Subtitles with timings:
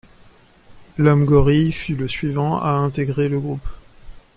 [0.97, 3.67] L'Homme-Gorille fut le suivant à intégrer le groupe.